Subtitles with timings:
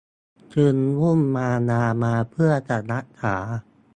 [0.55, 3.35] จึงอุ้มมารดามาเพื่อจะรักษา